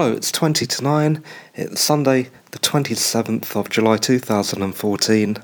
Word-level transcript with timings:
Hello, 0.00 0.14
it's 0.14 0.32
20 0.32 0.64
to 0.64 0.82
9. 0.82 1.22
It's 1.56 1.78
Sunday, 1.78 2.30
the 2.52 2.58
27th 2.58 3.54
of 3.54 3.68
July 3.68 3.98
2014, 3.98 5.36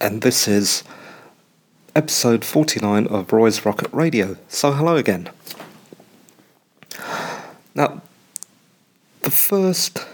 and 0.00 0.22
this 0.22 0.48
is 0.48 0.82
episode 1.94 2.46
49 2.46 3.06
of 3.08 3.30
Roy's 3.30 3.66
Rocket 3.66 3.92
Radio. 3.92 4.38
So, 4.48 4.72
hello 4.72 4.96
again. 4.96 5.28
Now, 7.74 8.00
the 9.20 9.30
first 9.30 10.06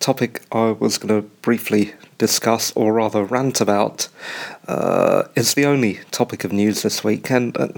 topic 0.00 0.40
I 0.50 0.70
was 0.70 0.96
going 0.96 1.20
to 1.20 1.28
briefly 1.42 1.92
discuss, 2.18 2.72
or 2.74 2.94
rather 2.94 3.24
rant 3.24 3.60
about, 3.60 4.08
uh, 4.68 5.24
is 5.34 5.54
the 5.54 5.66
only 5.66 6.00
topic 6.10 6.44
of 6.44 6.52
news 6.52 6.82
this 6.82 7.04
week. 7.04 7.30
And 7.30 7.56
uh, 7.56 7.68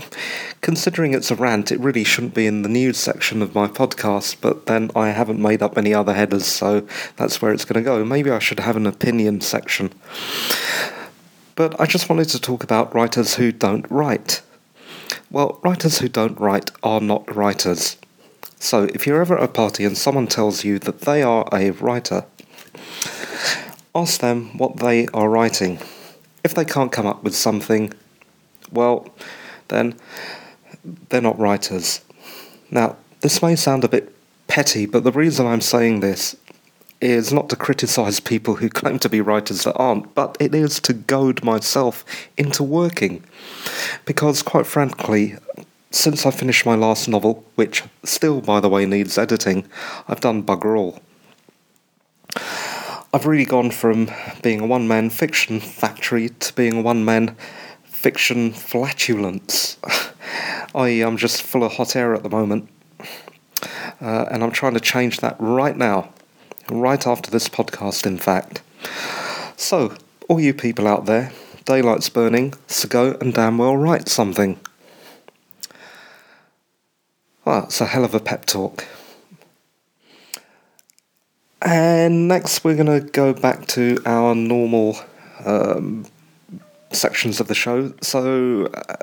considering 0.60 1.15
it's 1.15 1.30
a 1.30 1.34
rant, 1.34 1.73
it 1.73 1.80
really 1.80 2.05
shouldn't 2.05 2.34
be 2.34 2.46
in 2.46 2.62
the 2.62 2.69
news 2.69 2.98
section 2.98 3.43
of 3.43 3.55
my 3.55 3.66
podcast, 3.66 4.37
but 4.41 4.66
then 4.66 4.91
I 4.95 5.10
haven't 5.10 5.41
made 5.41 5.62
up 5.62 5.77
any 5.77 5.93
other 5.93 6.15
headers, 6.15 6.46
so 6.46 6.87
that's 7.16 7.43
where 7.43 7.52
it's 7.52 7.65
going 7.65 7.82
to 7.82 7.88
go. 7.88 8.05
Maybe 8.05 8.30
I 8.30 8.38
should 8.38 8.60
have 8.60 8.77
an 8.77 8.87
opinion 8.87 9.41
section. 9.41 9.93
But 11.55 11.80
I 11.80 11.87
just 11.87 12.09
wanted 12.09 12.29
to 12.29 12.41
talk 12.41 12.62
about 12.62 12.95
writers 12.95 13.34
who 13.34 13.51
don't 13.51 13.91
write. 13.91 14.43
Well, 15.30 15.59
writers 15.62 15.98
who 15.98 16.09
don't 16.09 16.38
write 16.38 16.70
are 16.82 17.01
not 17.01 17.34
writers. 17.34 17.96
So, 18.60 18.84
if 18.95 19.07
you're 19.07 19.21
ever 19.21 19.38
at 19.38 19.45
a 19.45 19.49
party 19.49 19.84
and 19.84 19.96
someone 19.96 20.27
tells 20.27 20.65
you 20.65 20.79
that 20.80 21.02
they 21.02 21.23
are 21.23 21.49
a 21.52 21.71
writer, 21.71 22.24
ask 24.01 24.21
them 24.21 24.57
what 24.57 24.77
they 24.77 25.07
are 25.09 25.29
writing. 25.29 25.79
If 26.45 26.54
they 26.54 26.65
can't 26.65 26.93
come 26.93 27.07
up 27.07 27.23
with 27.23 27.35
something, 27.35 27.93
well, 28.71 29.09
then 29.68 29.95
they're 31.09 31.21
not 31.21 31.38
writers. 31.38 32.01
Now, 32.71 32.96
this 33.21 33.43
may 33.43 33.57
sound 33.57 33.85
a 33.85 33.88
bit 33.88 34.15
petty, 34.46 34.87
but 34.87 35.05
the 35.05 35.13
reason 35.13 35.46
I'm 35.46 35.60
saying 35.60 36.01
this 36.01 36.37
is 37.01 37.32
not 37.32 37.49
to 37.49 37.57
criticise 37.57 38.18
people 38.21 38.57
who 38.57 38.68
claim 38.68 38.99
to 38.99 39.09
be 39.09 39.21
writers 39.21 39.65
that 39.65 39.77
aren't, 39.77 40.15
but 40.15 40.37
it 40.40 40.55
is 40.55 40.80
to 40.80 40.93
goad 40.93 41.45
myself 41.45 42.05
into 42.37 42.62
working. 42.62 43.23
Because, 44.05 44.43
quite 44.43 44.66
frankly, 44.66 45.37
since 45.90 46.27
I 46.27 46.30
finished 46.30 46.66
my 46.66 46.74
last 46.74 47.09
novel, 47.09 47.45
which 47.55 47.85
still, 48.05 48.40
by 48.40 48.60
the 48.60 48.68
way, 48.68 48.85
needs 48.85 49.16
editing, 49.16 49.66
I've 50.09 50.21
done 50.21 50.43
bugger 50.43 50.77
all. 50.77 51.01
I've 53.10 53.24
really 53.24 53.46
gone 53.46 53.70
from 53.70 54.10
being 54.42 54.60
a 54.60 54.66
one 54.66 54.87
man 54.87 55.09
fiction 55.09 55.60
factory 55.60 56.28
to 56.28 56.54
being 56.54 56.78
a 56.78 56.82
one 56.82 57.06
man 57.06 57.37
fiction 57.84 58.52
flatulence. 58.52 59.78
I 60.74 60.88
am 60.88 61.16
just 61.16 61.42
full 61.42 61.65
of 61.65 61.73
hot 61.73 61.96
air 61.96 62.15
at 62.15 62.23
the 62.23 62.28
moment. 62.28 62.68
Uh, 63.98 64.26
and 64.31 64.44
I'm 64.44 64.50
trying 64.50 64.75
to 64.75 64.81
change 64.81 65.20
that 65.20 65.37
right 65.38 65.76
now, 65.76 66.10
right 66.70 67.06
after 67.06 67.31
this 67.31 67.48
podcast, 67.48 68.06
in 68.06 68.19
fact. 68.19 68.60
So, 69.56 69.97
all 70.28 70.38
you 70.38 70.53
people 70.53 70.87
out 70.87 71.06
there, 71.06 71.32
daylight's 71.65 72.10
burning, 72.10 72.53
so 72.66 72.87
go 72.88 73.16
and 73.22 73.32
damn 73.32 73.56
well 73.56 73.76
write 73.76 74.09
something. 74.09 74.60
Well, 77.47 77.70
a 77.81 77.87
hell 77.87 78.04
of 78.04 78.15
a 78.15 78.20
pep 78.20 78.44
talk. 78.44 78.84
And 81.62 82.28
next, 82.28 82.62
we're 82.62 82.77
going 82.77 82.87
to 82.87 83.00
go 83.00 83.33
back 83.33 83.66
to 83.69 84.00
our 84.06 84.34
normal 84.34 84.99
um, 85.44 86.06
sections 86.93 87.41
of 87.41 87.49
the 87.49 87.55
show. 87.55 87.93
So, 88.00 88.66
uh, 88.66 88.97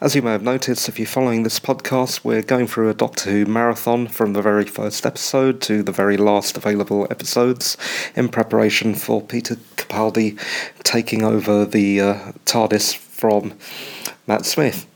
as 0.00 0.16
you 0.16 0.22
may 0.22 0.32
have 0.32 0.42
noticed, 0.42 0.88
if 0.88 0.98
you're 0.98 1.06
following 1.06 1.44
this 1.44 1.60
podcast, 1.60 2.24
we're 2.24 2.42
going 2.42 2.66
through 2.66 2.90
a 2.90 2.94
Doctor 2.94 3.30
Who 3.30 3.46
marathon 3.46 4.08
from 4.08 4.32
the 4.32 4.42
very 4.42 4.64
first 4.64 5.06
episode 5.06 5.60
to 5.62 5.82
the 5.82 5.92
very 5.92 6.16
last 6.16 6.56
available 6.56 7.06
episodes 7.08 7.76
in 8.16 8.28
preparation 8.28 8.94
for 8.94 9.22
Peter 9.22 9.54
Capaldi 9.76 10.38
taking 10.82 11.22
over 11.22 11.64
the 11.64 12.00
uh, 12.00 12.32
TARDIS 12.46 12.96
from 12.96 13.52
Matt 14.26 14.44
Smith. 14.44 14.89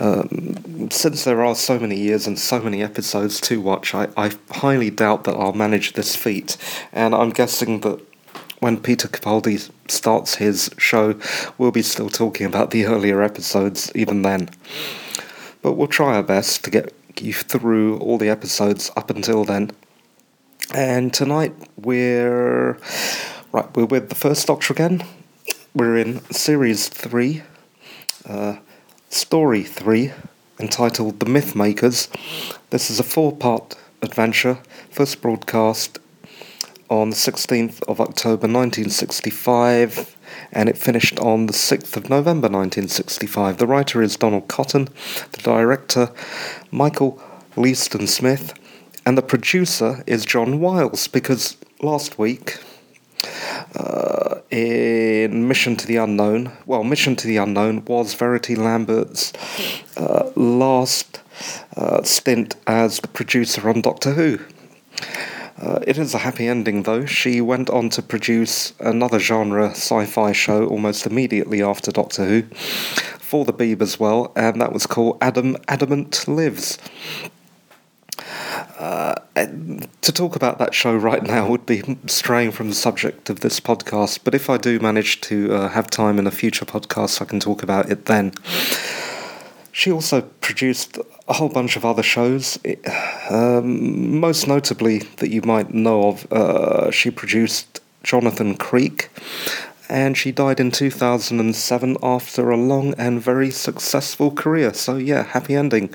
Um, 0.00 0.90
since 0.90 1.24
there 1.24 1.44
are 1.44 1.54
so 1.54 1.78
many 1.78 1.96
years 1.96 2.26
and 2.26 2.38
so 2.38 2.60
many 2.60 2.82
episodes 2.82 3.40
to 3.42 3.60
watch, 3.60 3.94
I, 3.94 4.08
I 4.16 4.32
highly 4.50 4.90
doubt 4.90 5.24
that 5.24 5.34
I'll 5.34 5.52
manage 5.52 5.92
this 5.92 6.16
feat, 6.16 6.56
and 6.92 7.14
I'm 7.14 7.30
guessing 7.30 7.80
that 7.80 8.00
when 8.60 8.78
Peter 8.78 9.08
Capaldi 9.08 9.70
starts 9.88 10.36
his 10.36 10.70
show, 10.78 11.18
we'll 11.58 11.72
be 11.72 11.82
still 11.82 12.08
talking 12.08 12.46
about 12.46 12.70
the 12.70 12.86
earlier 12.86 13.20
episodes 13.20 13.90
even 13.94 14.22
then. 14.22 14.50
But 15.62 15.72
we'll 15.72 15.88
try 15.88 16.14
our 16.14 16.22
best 16.22 16.64
to 16.64 16.70
get 16.70 16.94
you 17.20 17.32
through 17.32 17.98
all 17.98 18.18
the 18.18 18.28
episodes 18.28 18.90
up 18.96 19.10
until 19.10 19.44
then. 19.44 19.72
And 20.72 21.12
tonight 21.12 21.54
we're 21.76 22.78
right. 23.52 23.76
We're 23.76 23.84
with 23.84 24.08
the 24.08 24.14
first 24.14 24.46
Doctor 24.46 24.72
again. 24.72 25.04
We're 25.74 25.96
in 25.96 26.20
series 26.32 26.88
three. 26.88 27.42
Uh, 28.24 28.58
Story 29.12 29.62
3, 29.62 30.10
entitled 30.58 31.20
The 31.20 31.28
Myth 31.28 31.54
Makers. 31.54 32.08
This 32.70 32.88
is 32.88 32.98
a 32.98 33.02
four 33.02 33.36
part 33.36 33.76
adventure, 34.00 34.56
first 34.88 35.20
broadcast 35.20 35.98
on 36.88 37.10
the 37.10 37.16
16th 37.16 37.82
of 37.82 38.00
October 38.00 38.48
1965 38.48 40.16
and 40.50 40.70
it 40.70 40.78
finished 40.78 41.20
on 41.20 41.44
the 41.44 41.52
6th 41.52 41.94
of 41.94 42.08
November 42.08 42.48
1965. 42.48 43.58
The 43.58 43.66
writer 43.66 44.00
is 44.00 44.16
Donald 44.16 44.48
Cotton, 44.48 44.88
the 45.32 45.42
director 45.42 46.10
Michael 46.70 47.22
Leeston 47.54 48.06
Smith, 48.06 48.54
and 49.04 49.18
the 49.18 49.22
producer 49.22 50.02
is 50.06 50.24
John 50.24 50.58
Wiles 50.58 51.06
because 51.06 51.58
last 51.82 52.18
week 52.18 52.58
uh, 53.74 54.40
in 54.50 55.48
Mission 55.48 55.76
to 55.76 55.86
the 55.86 55.96
Unknown. 55.96 56.52
Well, 56.66 56.84
Mission 56.84 57.16
to 57.16 57.26
the 57.26 57.36
Unknown 57.38 57.84
was 57.84 58.14
Verity 58.14 58.54
Lambert's 58.54 59.32
uh, 59.96 60.30
last 60.36 61.20
uh, 61.76 62.02
stint 62.02 62.56
as 62.66 63.00
the 63.00 63.08
producer 63.08 63.68
on 63.68 63.80
Doctor 63.80 64.12
Who. 64.12 64.38
Uh, 65.60 65.78
it 65.86 65.96
is 65.96 66.12
a 66.12 66.18
happy 66.18 66.48
ending, 66.48 66.82
though. 66.82 67.06
She 67.06 67.40
went 67.40 67.70
on 67.70 67.88
to 67.90 68.02
produce 68.02 68.72
another 68.80 69.20
genre 69.20 69.70
sci 69.70 70.06
fi 70.06 70.32
show 70.32 70.66
almost 70.66 71.06
immediately 71.06 71.62
after 71.62 71.92
Doctor 71.92 72.24
Who 72.24 72.42
for 73.20 73.44
the 73.44 73.52
Beeb 73.52 73.80
as 73.80 74.00
well, 74.00 74.32
and 74.34 74.60
that 74.60 74.72
was 74.72 74.86
called 74.86 75.18
Adam 75.20 75.56
Adamant 75.68 76.26
Lives. 76.26 76.78
Uh, 78.82 79.14
to 80.00 80.12
talk 80.12 80.34
about 80.34 80.58
that 80.58 80.74
show 80.74 80.92
right 80.96 81.22
now 81.22 81.48
would 81.48 81.64
be 81.64 81.84
straying 82.06 82.50
from 82.50 82.68
the 82.68 82.74
subject 82.74 83.30
of 83.30 83.38
this 83.38 83.60
podcast, 83.60 84.18
but 84.24 84.34
if 84.34 84.50
I 84.50 84.56
do 84.56 84.80
manage 84.80 85.20
to 85.20 85.54
uh, 85.54 85.68
have 85.68 85.88
time 85.88 86.18
in 86.18 86.26
a 86.26 86.32
future 86.32 86.64
podcast, 86.64 87.22
I 87.22 87.26
can 87.26 87.38
talk 87.38 87.62
about 87.62 87.92
it 87.92 88.06
then. 88.06 88.32
She 89.70 89.92
also 89.92 90.22
produced 90.40 90.98
a 91.28 91.34
whole 91.34 91.48
bunch 91.48 91.76
of 91.76 91.84
other 91.84 92.02
shows, 92.02 92.58
um, 93.30 94.18
most 94.18 94.48
notably 94.48 94.98
that 95.18 95.30
you 95.30 95.42
might 95.42 95.72
know 95.72 96.08
of. 96.08 96.32
Uh, 96.32 96.90
she 96.90 97.12
produced 97.12 97.80
Jonathan 98.02 98.56
Creek, 98.56 99.10
and 99.88 100.18
she 100.18 100.32
died 100.32 100.58
in 100.58 100.72
2007 100.72 101.98
after 102.02 102.50
a 102.50 102.56
long 102.56 102.94
and 102.94 103.22
very 103.22 103.52
successful 103.52 104.32
career. 104.32 104.74
So, 104.74 104.96
yeah, 104.96 105.22
happy 105.22 105.54
ending. 105.54 105.94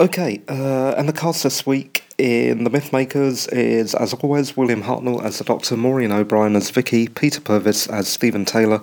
Okay, 0.00 0.40
uh, 0.46 0.94
and 0.96 1.08
the 1.08 1.12
cast 1.12 1.42
this 1.42 1.66
week 1.66 2.04
in 2.18 2.62
The 2.62 2.70
Mythmakers 2.70 3.52
is, 3.52 3.96
as 3.96 4.14
always, 4.14 4.56
William 4.56 4.84
Hartnell 4.84 5.20
as 5.24 5.38
the 5.38 5.44
Doctor, 5.44 5.76
Maureen 5.76 6.12
O'Brien 6.12 6.54
as 6.54 6.70
Vicky, 6.70 7.08
Peter 7.08 7.40
Purves 7.40 7.88
as 7.88 8.06
Stephen 8.06 8.44
Taylor, 8.44 8.80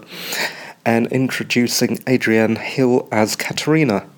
and 0.85 1.07
introducing 1.13 1.99
Adrienne 2.05 2.57
Hill 2.57 3.07
as 3.13 3.37
Katerina. 3.37 4.09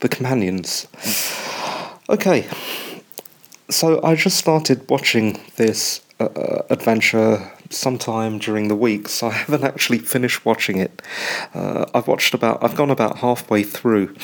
The 0.00 0.08
Companions. 0.08 0.86
Okay, 2.08 2.48
so 3.68 4.02
I 4.02 4.14
just 4.14 4.38
started 4.38 4.88
watching 4.88 5.38
this 5.56 6.00
uh, 6.18 6.24
uh 6.24 6.62
adventure 6.70 7.52
sometime 7.68 8.38
during 8.38 8.68
the 8.68 8.76
week, 8.76 9.06
so 9.06 9.26
I 9.26 9.32
haven't 9.44 9.64
actually 9.64 9.98
finished 9.98 10.46
watching 10.46 10.78
it. 10.78 11.02
Uh, 11.52 11.84
I've 11.92 12.08
watched 12.08 12.32
about, 12.32 12.64
I've 12.64 12.74
gone 12.74 12.90
about 12.90 13.18
halfway 13.18 13.62
through. 13.62 14.16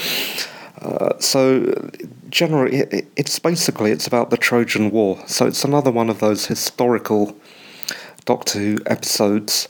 Uh, 0.80 1.18
so 1.18 1.90
generally 2.30 2.78
it, 2.78 3.08
it's 3.16 3.38
basically 3.38 3.90
it's 3.90 4.06
about 4.06 4.30
the 4.30 4.36
Trojan 4.36 4.90
War. 4.90 5.18
So 5.26 5.46
it's 5.46 5.64
another 5.64 5.90
one 5.90 6.08
of 6.08 6.20
those 6.20 6.46
historical 6.46 7.36
Doctor 8.24 8.58
Who 8.58 8.78
episodes 8.86 9.68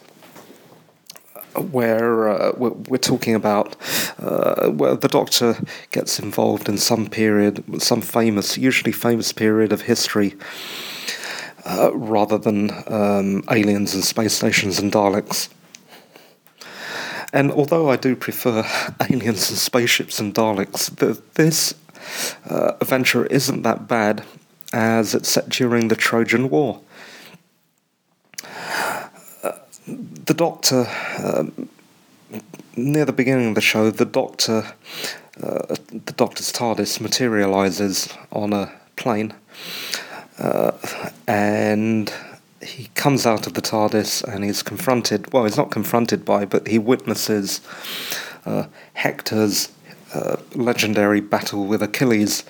where 1.55 2.29
uh, 2.29 2.53
we're, 2.57 2.71
we're, 2.71 2.99
talking 2.99 3.35
about 3.35 3.77
uh, 4.19 4.69
where 4.69 4.97
the 4.97 5.09
Doctor 5.09 5.57
gets 5.91 6.19
involved 6.19 6.69
in 6.69 6.79
some 6.79 7.09
period, 7.09 7.65
some 7.83 8.01
famous, 8.01 8.59
usually 8.59 8.93
famous 8.93 9.33
period 9.33 9.73
of 9.73 9.83
history, 9.83 10.35
uh, 11.65 11.91
rather 11.95 12.39
than 12.39 12.71
um, 12.89 13.43
aliens 13.51 13.95
and 13.95 14.05
space 14.05 14.35
stations 14.35 14.79
and 14.79 14.93
Daleks. 14.93 15.49
And 17.33 17.53
although 17.53 17.91
I 17.91 17.97
do 17.97 18.17
prefer 18.17 18.65
aliens 19.11 19.51
and 19.51 19.59
spaceships 19.59 20.19
and 20.19 20.35
Daleks, 20.35 20.95
the, 20.97 21.21
this 21.35 21.75
uh, 22.49 22.73
adventure 22.81 23.27
isn't 23.27 23.63
that 23.63 23.87
bad 23.87 24.25
as 24.73 25.15
it's 25.15 25.29
set 25.29 25.49
during 25.49 25.89
the 25.89 25.97
Trojan 25.97 26.51
War. 26.51 26.81
Uh, 29.43 29.53
the 30.25 30.35
Doctor, 30.35 30.87
um, 31.23 31.69
near 32.77 33.05
the 33.05 33.13
beginning 33.13 33.51
of 33.51 33.55
the 33.55 33.61
show, 33.61 33.91
the 33.91 34.05
Doctor, 34.05 34.75
uh, 35.43 35.75
the 35.91 36.15
Doctor's 36.17 36.53
TARDIS 36.53 37.01
materializes 37.01 38.09
on 38.33 38.53
a 38.53 38.73
plain, 38.97 39.35
uh, 40.39 40.73
and 41.27 42.13
he 42.69 42.89
comes 42.95 43.27
out 43.27 43.47
of 43.47 43.55
the 43.55 43.63
TARDIS 43.63 44.23
and 44.23 44.45
he's 44.45 44.63
confronted. 44.63 45.33
Well, 45.33 45.45
he's 45.45 45.57
not 45.57 45.71
confronted 45.71 46.25
by, 46.25 46.45
but 46.45 46.69
he 46.69 46.79
witnesses 46.79 47.61
uh, 48.45 48.67
Hector's 48.93 49.73
uh, 50.15 50.37
legendary 50.55 51.21
battle 51.21 51.67
with 51.67 51.83
Achilles. 51.83 52.45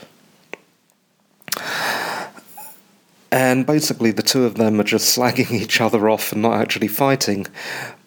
And 3.31 3.67
basically, 3.67 4.11
the 4.11 4.23
two 4.23 4.44
of 4.44 4.56
them 4.56 4.81
are 4.81 4.85
just 4.85 5.17
slagging 5.17 5.53
each 5.62 5.81
other 5.81 6.09
off 6.09 6.32
and 6.32 6.43
not 6.43 6.61
actually 6.61 6.88
fighting. 6.88 7.47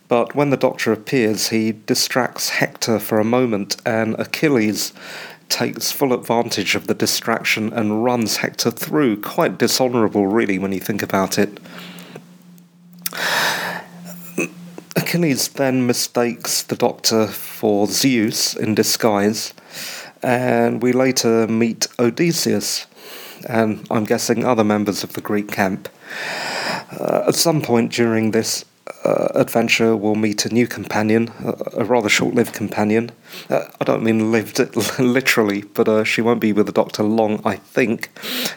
But 0.08 0.36
when 0.36 0.50
the 0.50 0.58
Doctor 0.58 0.92
appears, 0.92 1.50
he 1.50 1.72
distracts 1.72 2.50
Hector 2.50 3.00
for 3.00 3.20
a 3.20 3.24
moment, 3.24 3.78
and 3.86 4.16
Achilles 4.20 4.92
takes 5.48 5.92
full 5.92 6.14
advantage 6.14 6.76
of 6.76 6.88
the 6.88 6.94
distraction 6.94 7.72
and 7.72 8.04
runs 8.04 8.38
Hector 8.38 8.72
through. 8.72 9.22
Quite 9.22 9.58
dishonourable, 9.58 10.28
really, 10.28 10.60
when 10.60 10.74
you 10.74 10.80
think 10.82 11.02
about 11.02 11.38
it. 11.40 11.60
Achilles 14.96 15.48
then 15.50 15.88
mistakes 15.88 16.64
the 16.64 16.76
Doctor 16.76 17.28
for 17.28 17.88
Zeus 17.88 18.56
in 18.56 18.76
disguise, 18.76 19.54
and 20.22 20.82
we 20.82 20.92
later 20.92 21.48
meet 21.48 21.88
Odysseus, 21.98 22.88
and 23.48 23.86
I'm 23.90 24.04
guessing 24.04 24.44
other 24.44 24.64
members 24.64 25.04
of 25.04 25.14
the 25.14 25.22
Greek 25.22 25.50
camp. 25.50 25.88
Uh, 27.00 27.24
at 27.28 27.36
some 27.36 27.62
point 27.62 27.94
during 27.94 28.32
this 28.32 28.66
uh, 29.06 29.30
adventure, 29.36 29.96
we'll 29.96 30.16
meet 30.16 30.46
a 30.46 30.54
new 30.54 30.68
companion, 30.68 31.32
a, 31.44 31.82
a 31.82 31.84
rather 31.86 32.10
short 32.10 32.36
lived 32.36 32.54
companion. 32.54 33.12
Uh, 33.50 33.66
I 33.80 33.86
don't 33.86 34.04
mean 34.04 34.32
lived 34.32 34.60
literally, 35.00 35.62
but 35.62 35.88
uh, 35.88 36.04
she 36.04 36.22
won't 36.22 36.42
be 36.42 36.52
with 36.52 36.66
the 36.66 36.72
Doctor 36.74 37.04
long, 37.04 37.42
I 37.46 37.56
think, 37.56 38.10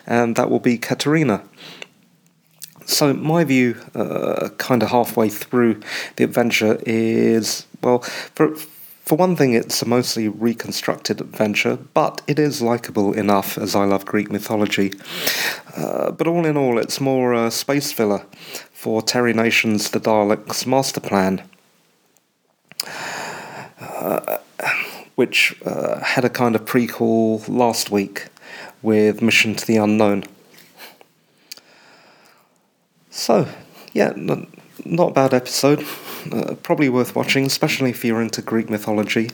and 0.06 0.34
that 0.36 0.50
will 0.50 0.60
be 0.60 0.78
Katerina. 0.78 1.42
So, 2.86 3.14
my 3.14 3.44
view, 3.44 3.76
uh, 3.94 4.50
kind 4.58 4.82
of 4.82 4.90
halfway 4.90 5.28
through 5.28 5.81
the 6.16 6.25
adventure, 6.25 6.78
is 6.86 7.66
well, 7.82 8.00
for, 8.00 8.54
for 8.56 9.16
one 9.16 9.36
thing, 9.36 9.52
it's 9.52 9.82
a 9.82 9.86
mostly 9.86 10.28
reconstructed 10.28 11.20
adventure, 11.20 11.78
but 11.92 12.22
it 12.26 12.38
is 12.38 12.62
likable 12.62 13.12
enough 13.12 13.58
as 13.58 13.75
I 13.75 13.84
love 13.84 14.06
Greek 14.06 14.31
mythology. 14.31 14.92
Uh, 15.76 16.10
but 16.10 16.26
all 16.26 16.46
in 16.46 16.56
all, 16.56 16.78
it's 16.78 17.00
more 17.00 17.34
a 17.34 17.50
space 17.50 17.92
filler 17.92 18.25
for 18.72 19.02
Terry 19.02 19.32
Nation's 19.32 19.90
The 19.90 20.00
Daleks 20.00 20.66
master 20.66 21.00
plan. 21.00 21.42
Uh, 23.81 24.38
which 25.14 25.56
uh, 25.64 26.00
had 26.00 26.25
a 26.25 26.31
kind 26.31 26.54
of 26.56 26.64
prequel 26.64 27.46
last 27.48 27.90
week 27.90 28.26
with 28.82 29.22
Mission 29.22 29.54
to 29.54 29.66
the 29.66 29.76
Unknown. 29.76 30.25
So, 33.14 33.46
yeah, 33.93 34.12
not, 34.16 34.40
not 34.84 35.14
bad 35.14 35.32
episode. 35.32 35.87
Uh, 36.32 36.56
probably 36.64 36.88
worth 36.88 37.14
watching, 37.14 37.46
especially 37.46 37.90
if 37.90 38.05
you're 38.05 38.20
into 38.20 38.43
Greek 38.43 38.69
mythology. 38.69 39.31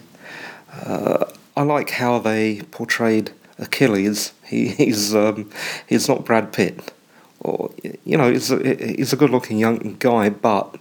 Uh, 0.85 1.25
I 1.57 1.63
like 1.63 1.89
how 1.89 2.19
they 2.19 2.61
portrayed 2.73 3.33
Achilles. 3.59 4.35
He, 4.45 4.69
he's 4.69 5.15
um, 5.15 5.51
he's 5.87 6.11
not 6.11 6.27
Brad 6.27 6.53
Pitt, 6.53 6.93
or 7.41 7.73
you 8.05 8.19
know, 8.19 8.31
he's 8.31 8.51
a, 8.51 8.59
he's 8.97 9.15
a 9.15 9.17
good-looking 9.17 9.59
young 9.59 9.97
guy, 9.99 10.29
but 10.29 10.79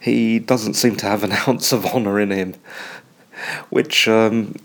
he 0.00 0.40
doesn't 0.40 0.74
seem 0.74 0.96
to 0.96 1.06
have 1.06 1.22
an 1.22 1.32
ounce 1.46 1.70
of 1.72 1.86
honor 1.86 2.18
in 2.18 2.32
him, 2.32 2.54
which. 3.70 4.08
Um, 4.08 4.56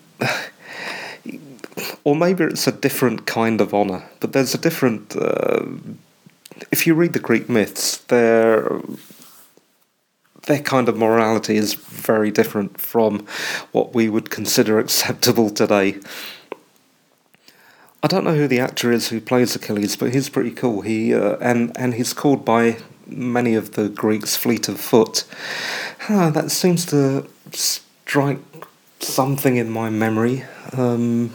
or 2.04 2.16
maybe 2.16 2.44
it's 2.44 2.66
a 2.66 2.72
different 2.72 3.28
kind 3.28 3.62
of 3.62 3.74
honor, 3.74 4.04
but 4.20 4.34
there's 4.34 4.56
a 4.56 4.58
different 4.58 5.16
uh, 5.16 5.64
if 6.72 6.86
you 6.86 6.94
read 6.94 7.14
the 7.14 7.20
Greek 7.20 7.50
myths, 7.50 7.98
their 7.98 8.82
their 10.48 10.60
kind 10.60 10.90
of 10.90 10.98
morality 10.98 11.56
is 11.56 11.76
very 11.76 12.32
different 12.32 12.80
from 12.80 13.26
what 13.72 13.94
we 13.94 14.10
would 14.10 14.30
consider 14.30 14.80
acceptable 14.86 15.50
today. 15.50 16.00
I 18.04 18.08
don't 18.08 18.24
know 18.24 18.34
who 18.34 18.48
the 18.48 18.60
actor 18.60 18.92
is 18.92 19.10
who 19.10 19.22
plays 19.22 19.56
Achilles, 19.56 19.96
but 19.96 20.12
he's 20.12 20.30
pretty 20.30 20.52
cool. 20.52 20.82
He 20.82 21.14
uh, 21.14 21.38
and 21.40 21.72
and 21.78 21.94
he's 21.94 22.14
called 22.14 22.44
by 22.44 22.78
many 23.08 23.56
of 23.56 23.74
the 23.74 23.90
Greeks 23.90 24.36
fleet 24.36 24.68
of 24.68 24.80
foot. 24.80 25.26
Ah, 26.10 26.32
that 26.32 26.50
seems 26.50 26.86
to 26.88 27.28
strike 27.52 28.40
something 29.00 29.58
in 29.58 29.70
my 29.70 29.90
memory. 29.90 30.46
Um, 30.74 31.34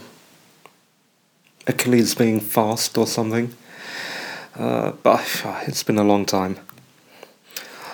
Achilles 1.67 2.15
being 2.15 2.39
fast 2.39 2.97
or 2.97 3.07
something. 3.07 3.53
Uh, 4.57 4.91
but 5.03 5.21
it's 5.67 5.83
been 5.83 5.97
a 5.97 6.03
long 6.03 6.25
time. 6.25 6.57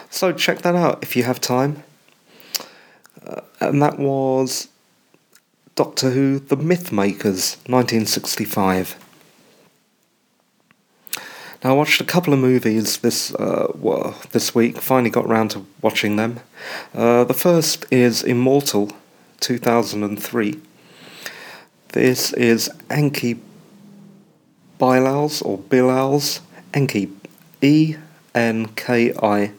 So 0.10 0.32
check 0.32 0.62
that 0.62 0.76
out 0.76 1.00
if 1.02 1.16
you 1.16 1.24
have 1.24 1.42
time. 1.42 1.84
Uh, 3.26 3.42
and 3.60 3.82
that 3.82 3.98
was 3.98 4.70
Doctor 5.76 6.12
Who 6.12 6.40
The 6.40 6.56
Myth 6.56 6.92
Makers, 6.92 7.58
1965. 7.66 8.96
Now 11.64 11.72
I 11.72 11.74
watched 11.74 12.02
a 12.02 12.04
couple 12.04 12.34
of 12.34 12.40
movies 12.40 12.98
this 12.98 13.34
uh, 13.36 13.72
well, 13.76 14.16
this 14.32 14.54
week. 14.54 14.78
Finally 14.78 15.10
got 15.10 15.26
around 15.26 15.52
to 15.52 15.66
watching 15.82 16.18
them. 16.18 16.42
Uh, 16.94 17.24
the 17.24 17.34
first 17.34 17.86
is 17.90 18.22
Immortal, 18.22 18.92
2003. 19.40 20.60
This 21.94 22.34
is 22.34 22.70
Enki 22.90 23.40
Bilal's 24.78 25.42
or 25.42 25.58
Bilal's 25.58 26.42
Enki, 26.74 27.12
E 27.62 27.96
N 28.34 28.68
K 28.76 29.14
I 29.22 29.52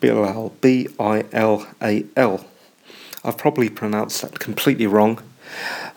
Bilal, 0.00 0.54
B 0.60 0.88
I 0.98 1.24
L 1.32 1.66
A 1.82 2.04
L. 2.16 2.44
I've 3.24 3.38
probably 3.38 3.68
pronounced 3.68 4.22
that 4.22 4.38
completely 4.38 4.86
wrong, 4.86 5.20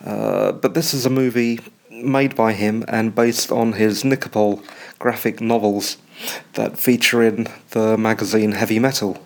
uh, 0.03 0.51
but 0.51 0.73
this 0.73 0.93
is 0.93 1.05
a 1.05 1.09
movie 1.09 1.59
made 1.89 2.35
by 2.35 2.53
him 2.53 2.83
and 2.87 3.13
based 3.13 3.51
on 3.51 3.73
his 3.73 4.03
Nikopol 4.03 4.63
graphic 4.97 5.39
novels 5.39 5.97
that 6.53 6.77
feature 6.77 7.21
in 7.21 7.47
the 7.71 7.97
magazine 7.97 8.53
Heavy 8.53 8.79
Metal. 8.79 9.21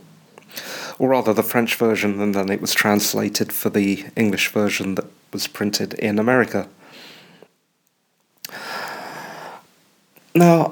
Or 0.98 1.10
rather, 1.10 1.34
the 1.34 1.43
French 1.43 1.75
version, 1.75 2.22
and 2.22 2.34
then 2.34 2.50
it 2.50 2.62
was 2.62 2.74
translated 2.74 3.51
for 3.51 3.69
the 3.69 4.05
English 4.15 4.50
version 4.50 4.95
that 4.95 5.05
was 5.34 5.48
printed 5.48 5.93
in 5.95 6.19
America. 6.19 6.69
Now, 10.34 10.72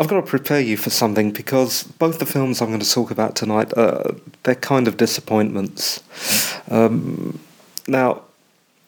I've 0.00 0.06
got 0.06 0.20
to 0.20 0.26
prepare 0.26 0.60
you 0.60 0.76
for 0.76 0.90
something 0.90 1.32
because 1.32 1.82
both 1.82 2.20
the 2.20 2.26
films 2.26 2.62
I'm 2.62 2.68
going 2.68 2.78
to 2.78 2.88
talk 2.88 3.10
about 3.10 3.34
tonight 3.34 3.76
are 3.76 4.14
they're 4.44 4.54
kind 4.54 4.86
of 4.86 4.96
disappointments. 4.96 6.00
Um, 6.70 7.40
now, 7.88 8.22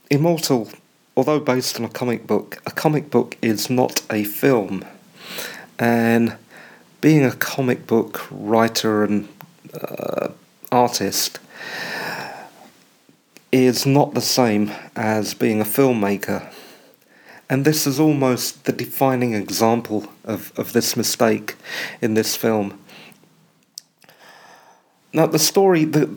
Immortal, 0.09 0.71
although 1.17 1.40
based 1.40 1.81
on 1.81 1.85
a 1.85 1.88
comic 1.88 2.29
book, 2.29 2.62
a 2.64 2.71
comic 2.71 3.11
book 3.11 3.37
is 3.43 3.69
not 3.69 4.02
a 4.09 4.23
film, 4.23 4.85
and 5.81 6.37
being 7.00 7.25
a 7.25 7.33
comic 7.33 7.88
book 7.88 8.25
writer 8.31 9.02
and 9.02 9.29
uh, 9.75 10.29
artist 10.71 11.40
is 13.50 13.85
not 13.85 14.14
the 14.14 14.21
same 14.21 14.71
as 14.95 15.35
being 15.35 15.61
a 15.61 15.64
filmmaker. 15.64 16.52
And 17.50 17.64
this 17.64 17.85
is 17.85 17.99
almost 17.99 18.64
the 18.64 18.73
defining 18.73 19.35
example 19.35 20.07
of, 20.23 20.57
of 20.57 20.73
this 20.73 20.97
mistake 20.97 21.57
in 22.00 22.14
this 22.14 22.37
film. 22.37 22.78
Now, 25.12 25.26
the 25.26 25.40
story, 25.40 25.85
the, 25.85 26.16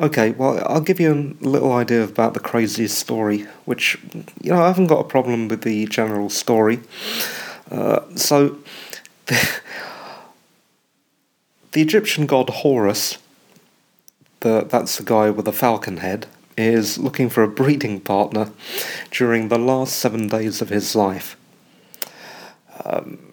okay, 0.00 0.30
well, 0.30 0.62
I'll 0.64 0.80
give 0.80 1.00
you 1.00 1.12
a 1.12 1.44
little 1.44 1.72
idea 1.72 2.04
about 2.04 2.34
the 2.34 2.40
craziest 2.40 2.96
story, 2.96 3.48
which, 3.64 3.98
you 4.40 4.52
know, 4.52 4.62
I 4.62 4.68
haven't 4.68 4.86
got 4.86 5.00
a 5.00 5.08
problem 5.08 5.48
with 5.48 5.62
the 5.62 5.86
general 5.86 6.30
story. 6.30 6.78
Uh, 7.68 8.02
so, 8.14 8.58
the, 9.26 9.60
the 11.72 11.82
Egyptian 11.82 12.26
god 12.26 12.48
Horus, 12.48 13.18
the, 14.38 14.64
that's 14.70 14.98
the 14.98 15.04
guy 15.04 15.30
with 15.30 15.46
the 15.46 15.52
falcon 15.52 15.96
head, 15.96 16.28
is 16.58 16.98
looking 16.98 17.28
for 17.28 17.42
a 17.42 17.48
breeding 17.48 18.00
partner 18.00 18.50
during 19.12 19.48
the 19.48 19.58
last 19.58 19.96
seven 19.96 20.28
days 20.28 20.60
of 20.60 20.68
his 20.68 20.96
life. 20.96 21.36
Um, 22.84 23.32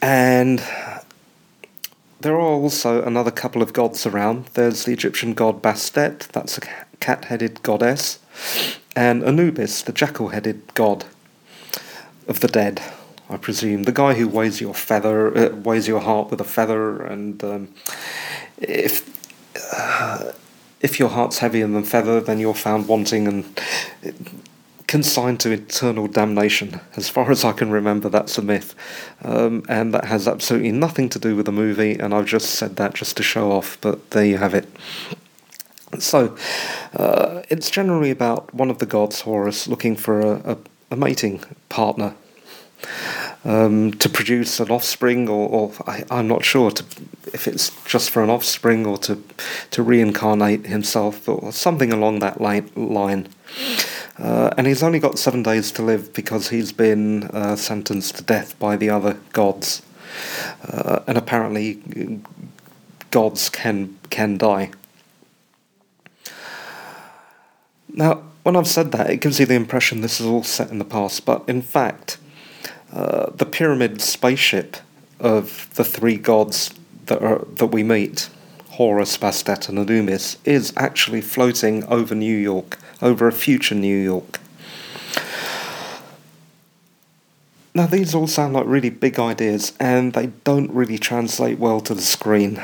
and 0.00 0.62
there 2.20 2.34
are 2.34 2.40
also 2.40 3.02
another 3.02 3.30
couple 3.30 3.60
of 3.60 3.72
gods 3.72 4.06
around. 4.06 4.46
There's 4.54 4.84
the 4.84 4.92
Egyptian 4.92 5.34
god 5.34 5.62
Bastet, 5.62 6.28
that's 6.28 6.56
a 6.58 6.62
cat 7.00 7.26
headed 7.26 7.62
goddess, 7.62 8.18
and 8.96 9.22
Anubis, 9.22 9.82
the 9.82 9.92
jackal 9.92 10.28
headed 10.28 10.74
god 10.74 11.04
of 12.26 12.40
the 12.40 12.48
dead, 12.48 12.82
I 13.28 13.36
presume. 13.36 13.82
The 13.82 13.92
guy 13.92 14.14
who 14.14 14.26
weighs 14.26 14.60
your 14.60 14.74
feather, 14.74 15.36
uh, 15.36 15.54
weighs 15.56 15.86
your 15.86 16.00
heart 16.00 16.30
with 16.30 16.40
a 16.40 16.44
feather, 16.44 17.02
and 17.02 17.44
um, 17.44 17.74
if. 18.56 19.16
Uh, 19.72 20.32
if 20.80 20.98
your 20.98 21.08
heart's 21.08 21.38
heavier 21.38 21.66
than 21.66 21.82
feather, 21.82 22.20
then 22.20 22.38
you're 22.38 22.54
found 22.54 22.88
wanting 22.88 23.26
and 23.26 23.60
consigned 24.86 25.38
to 25.40 25.50
eternal 25.50 26.08
damnation. 26.08 26.80
As 26.96 27.08
far 27.08 27.30
as 27.30 27.44
I 27.44 27.52
can 27.52 27.70
remember, 27.70 28.08
that's 28.08 28.38
a 28.38 28.42
myth. 28.42 28.74
Um, 29.22 29.64
and 29.68 29.92
that 29.94 30.06
has 30.06 30.26
absolutely 30.26 30.72
nothing 30.72 31.08
to 31.10 31.18
do 31.18 31.36
with 31.36 31.46
the 31.46 31.52
movie, 31.52 31.92
and 31.98 32.14
I've 32.14 32.26
just 32.26 32.50
said 32.50 32.76
that 32.76 32.94
just 32.94 33.16
to 33.18 33.22
show 33.22 33.52
off, 33.52 33.78
but 33.80 34.10
there 34.10 34.24
you 34.24 34.38
have 34.38 34.54
it. 34.54 34.68
So, 35.98 36.36
uh, 36.96 37.42
it's 37.48 37.70
generally 37.70 38.10
about 38.10 38.52
one 38.54 38.70
of 38.70 38.78
the 38.78 38.86
gods, 38.86 39.22
Horus, 39.22 39.68
looking 39.68 39.96
for 39.96 40.20
a, 40.20 40.52
a, 40.52 40.58
a 40.90 40.96
mating 40.96 41.42
partner. 41.68 42.14
Um, 43.44 43.92
to 43.94 44.08
produce 44.08 44.58
an 44.58 44.70
offspring, 44.70 45.28
or, 45.28 45.48
or 45.48 45.72
I, 45.86 46.04
am 46.10 46.26
not 46.26 46.44
sure 46.44 46.72
to, 46.72 46.84
if 47.32 47.46
it's 47.46 47.70
just 47.84 48.10
for 48.10 48.22
an 48.22 48.30
offspring 48.30 48.84
or 48.84 48.98
to 48.98 49.22
to 49.70 49.82
reincarnate 49.82 50.66
himself 50.66 51.28
or 51.28 51.52
something 51.52 51.92
along 51.92 52.18
that 52.18 52.40
line. 52.40 53.28
Uh, 54.18 54.50
and 54.58 54.66
he's 54.66 54.82
only 54.82 54.98
got 54.98 55.18
seven 55.18 55.44
days 55.44 55.70
to 55.72 55.82
live 55.82 56.12
because 56.12 56.48
he's 56.48 56.72
been 56.72 57.24
uh, 57.24 57.54
sentenced 57.54 58.16
to 58.16 58.22
death 58.24 58.58
by 58.58 58.76
the 58.76 58.90
other 58.90 59.16
gods. 59.32 59.82
Uh, 60.66 61.00
and 61.06 61.16
apparently, 61.16 61.80
gods 63.10 63.48
can 63.48 63.96
can 64.10 64.36
die. 64.36 64.70
Now, 67.88 68.22
when 68.42 68.56
I've 68.56 68.68
said 68.68 68.92
that, 68.92 69.10
it 69.10 69.20
gives 69.20 69.38
you 69.40 69.46
the 69.46 69.54
impression 69.54 70.00
this 70.00 70.20
is 70.20 70.26
all 70.26 70.42
set 70.42 70.70
in 70.70 70.78
the 70.78 70.84
past, 70.84 71.24
but 71.24 71.44
in 71.48 71.62
fact, 71.62 72.18
uh, 72.98 73.30
the 73.30 73.46
pyramid 73.46 74.02
spaceship 74.02 74.76
of 75.20 75.72
the 75.74 75.84
three 75.84 76.16
gods 76.16 76.74
that 77.06 77.22
are 77.22 77.44
that 77.54 77.68
we 77.68 77.84
meet, 77.84 78.28
Horus, 78.70 79.16
Bastet, 79.16 79.68
and 79.68 79.78
Anubis, 79.78 80.36
is 80.44 80.72
actually 80.76 81.20
floating 81.20 81.84
over 81.84 82.16
New 82.16 82.36
York 82.36 82.76
over 83.00 83.28
a 83.28 83.32
future 83.32 83.76
New 83.76 83.96
York. 83.96 84.40
Now, 87.72 87.86
these 87.86 88.16
all 88.16 88.26
sound 88.26 88.54
like 88.54 88.66
really 88.66 88.90
big 88.90 89.20
ideas, 89.20 89.74
and 89.78 90.12
they 90.14 90.26
don't 90.42 90.72
really 90.72 90.98
translate 90.98 91.60
well 91.60 91.80
to 91.82 91.94
the 91.94 92.02
screen. 92.02 92.60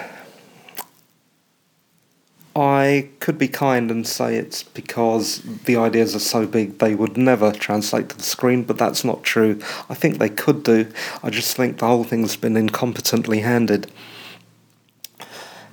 I 2.57 3.09
could 3.19 3.37
be 3.37 3.49
kind 3.49 3.91
and 3.91 4.07
say 4.07 4.37
it's 4.37 4.63
because 4.63 5.39
the 5.65 5.77
ideas 5.77 6.15
are 6.15 6.21
so 6.21 6.47
big 6.47 6.79
they 6.79 6.95
would 6.95 7.17
never 7.17 7.51
translate 7.51 8.11
to 8.11 8.17
the 8.17 8.23
screen, 8.23 8.63
but 8.63 8.79
that's 8.79 9.05
not 9.05 9.25
true. 9.25 9.61
I 9.91 9.95
think 9.95 10.19
they 10.19 10.29
could 10.29 10.63
do. 10.63 10.87
I 11.23 11.31
just 11.31 11.57
think 11.57 11.79
the 11.79 11.87
whole 11.87 12.05
thing's 12.05 12.37
been 12.37 12.55
incompetently 12.55 13.43
handed. 13.43 13.91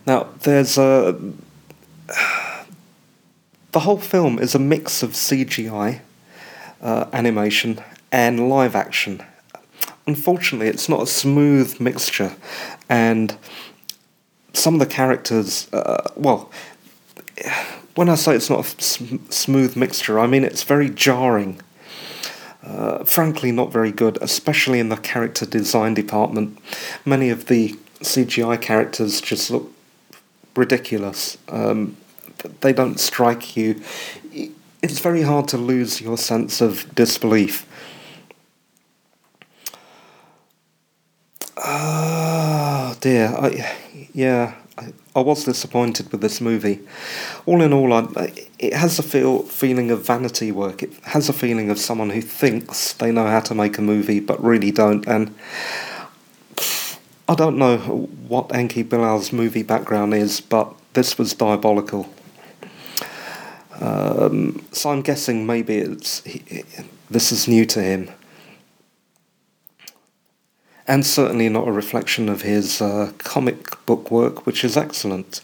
Now, 0.07 0.29
there's 0.41 0.79
a 0.79 1.19
the 3.71 3.79
whole 3.81 3.99
film 3.99 4.39
is 4.39 4.55
a 4.55 4.59
mix 4.59 5.03
of 5.03 5.11
CGI, 5.11 6.01
uh, 6.81 7.05
animation, 7.13 7.79
and 8.11 8.49
live 8.49 8.75
action. 8.75 9.23
Unfortunately, 10.07 10.67
it's 10.67 10.89
not 10.89 11.03
a 11.03 11.07
smooth 11.07 11.79
mixture, 11.79 12.35
and 12.89 13.37
some 14.53 14.73
of 14.73 14.79
the 14.79 14.85
characters, 14.85 15.71
uh, 15.73 16.09
well, 16.15 16.51
when 17.95 18.09
I 18.09 18.15
say 18.15 18.35
it's 18.35 18.49
not 18.49 18.65
a 18.65 18.81
sm- 18.81 19.29
smooth 19.29 19.75
mixture, 19.75 20.19
I 20.19 20.27
mean 20.27 20.43
it's 20.43 20.63
very 20.63 20.89
jarring. 20.89 21.61
Uh, 22.63 23.03
frankly, 23.03 23.51
not 23.51 23.71
very 23.71 23.91
good, 23.91 24.19
especially 24.21 24.79
in 24.79 24.89
the 24.89 24.97
character 24.97 25.47
design 25.47 25.95
department. 25.95 26.59
Many 27.05 27.29
of 27.29 27.47
the 27.47 27.75
CGI 28.01 28.61
characters 28.61 29.19
just 29.19 29.49
look 29.49 29.71
ridiculous. 30.55 31.37
Um, 31.49 31.97
they 32.61 32.73
don't 32.73 32.99
strike 32.99 33.57
you, 33.57 33.81
it's 34.81 34.99
very 34.99 35.21
hard 35.21 35.47
to 35.49 35.57
lose 35.57 36.01
your 36.01 36.17
sense 36.17 36.61
of 36.61 36.93
disbelief. 36.95 37.67
Oh 41.57 42.95
dear, 42.99 43.27
I, 43.27 43.77
yeah, 44.13 44.55
I, 44.77 45.19
was 45.19 45.43
disappointed 45.43 46.11
with 46.11 46.21
this 46.21 46.41
movie. 46.41 46.79
All 47.45 47.61
in 47.61 47.73
all, 47.73 47.93
I, 47.93 48.31
it 48.57 48.73
has 48.73 48.99
a 48.99 49.03
feel 49.03 49.43
feeling 49.43 49.91
of 49.91 50.05
vanity 50.05 50.51
work. 50.51 50.83
It 50.83 50.93
has 51.03 51.29
a 51.29 51.33
feeling 51.33 51.69
of 51.69 51.77
someone 51.77 52.09
who 52.09 52.21
thinks 52.21 52.93
they 52.93 53.11
know 53.11 53.27
how 53.27 53.41
to 53.41 53.55
make 53.55 53.77
a 53.77 53.81
movie 53.81 54.19
but 54.19 54.41
really 54.43 54.71
don't. 54.71 55.07
And 55.07 55.35
I 57.27 57.35
don't 57.35 57.57
know 57.57 57.77
what 58.27 58.53
Enki 58.53 58.83
Bilal's 58.83 59.31
movie 59.31 59.63
background 59.63 60.13
is, 60.13 60.41
but 60.41 60.73
this 60.93 61.17
was 61.17 61.33
diabolical. 61.33 62.09
Um, 63.79 64.63
so 64.71 64.91
I'm 64.91 65.01
guessing 65.01 65.45
maybe 65.45 65.77
it's 65.77 66.23
he, 66.23 66.63
this 67.09 67.31
is 67.31 67.47
new 67.47 67.65
to 67.65 67.81
him, 67.81 68.09
and 70.91 71.05
certainly 71.05 71.47
not 71.47 71.69
a 71.69 71.71
reflection 71.71 72.27
of 72.27 72.41
his 72.41 72.81
uh, 72.81 73.13
comic 73.17 73.85
book 73.85 74.11
work, 74.11 74.45
which 74.45 74.65
is 74.65 74.75
excellent. 74.75 75.39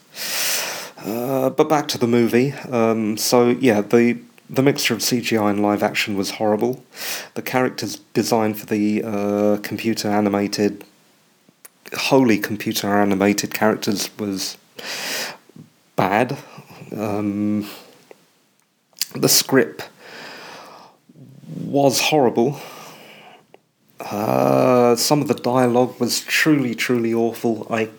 Uh, 0.98 1.50
but 1.50 1.70
back 1.70 1.88
to 1.88 1.98
the 1.98 2.06
movie. 2.06 2.52
Um, 2.52 3.16
so 3.16 3.52
yeah, 3.52 3.80
the 3.80 4.18
the 4.50 4.62
mixture 4.62 4.94
of 4.94 5.00
CGI 5.00 5.50
and 5.50 5.62
live 5.62 5.84
action 5.84 6.18
was 6.18 6.32
horrible. 6.32 6.84
The 7.36 7.42
characters 7.42 7.96
designed 8.14 8.60
for 8.60 8.66
the 8.66 9.04
uh, 9.04 9.58
computer 9.64 10.10
animated, 10.10 10.84
wholly 11.94 12.40
computer 12.40 12.98
animated 12.98 13.54
characters 13.54 14.10
was 14.20 14.58
bad. 15.96 16.38
Um, 16.94 17.70
the 19.16 19.30
script 19.30 19.88
was 21.48 22.02
horrible. 22.02 22.60
Uh, 24.00 24.96
some 24.96 25.22
of 25.22 25.28
the 25.28 25.34
dialogue 25.34 26.00
was 26.00 26.22
truly, 26.22 26.76
truly 26.76 27.14
awful. 27.14 27.68
I, 27.70 27.90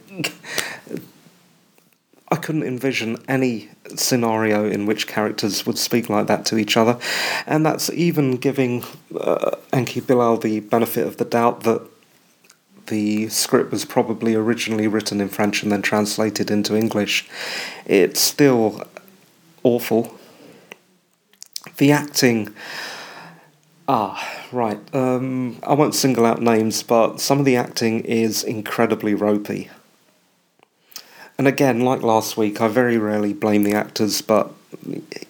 I 2.29 2.37
couldn't 2.37 2.63
envision 2.63 3.23
any 3.27 3.71
scenario 3.97 4.69
in 4.69 4.87
which 4.87 5.07
characters 5.07 5.67
would 5.67 5.79
speak 5.79 6.09
like 6.09 6.27
that 6.27 6.47
to 6.47 6.59
each 6.59 6.77
other, 6.77 6.99
and 7.47 7.67
that's 7.67 7.91
even 7.91 8.37
giving 8.37 8.85
uh, 9.19 9.57
Enki 9.73 10.01
Bilal 10.01 10.39
the 10.39 10.61
benefit 10.61 11.07
of 11.07 11.17
the 11.17 11.25
doubt 11.25 11.63
that 11.65 11.83
the 12.87 13.29
script 13.29 13.71
was 13.71 13.85
probably 13.85 14.35
originally 14.35 14.87
written 14.87 15.21
in 15.21 15.29
French 15.29 15.63
and 15.63 15.73
then 15.73 15.83
translated 15.83 16.51
into 16.51 16.77
English. 16.77 17.29
It's 17.87 18.21
still 18.21 18.87
awful 19.63 20.19
the 21.79 21.93
acting. 21.93 22.55
Ah, 23.91 24.45
right. 24.53 24.79
Um, 24.95 25.59
I 25.63 25.73
won't 25.73 25.95
single 25.95 26.27
out 26.27 26.43
names, 26.43 26.83
but 26.83 27.21
some 27.21 27.39
of 27.39 27.47
the 27.47 27.57
acting 27.57 28.01
is 28.01 28.45
incredibly 28.45 29.15
ropey. 29.15 29.71
And 31.39 31.49
again, 31.49 31.81
like 31.81 32.03
last 32.03 32.37
week, 32.37 32.61
I 32.61 32.69
very 32.69 32.99
rarely 32.99 33.33
blame 33.33 33.63
the 33.63 33.73
actors, 33.73 34.21
but 34.21 34.53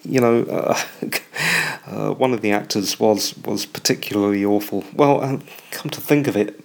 you 0.05 0.21
know, 0.21 0.43
uh, 0.43 0.79
uh, 1.87 2.15
one 2.15 2.35
of 2.35 2.41
the 2.41 2.50
actors 2.50 2.99
was 2.99 3.37
was 3.38 3.65
particularly 3.65 4.45
awful. 4.45 4.85
Well, 4.93 5.23
uh, 5.23 5.38
come 5.71 5.91
to 5.91 6.00
think 6.00 6.27
of 6.27 6.37
it, 6.37 6.61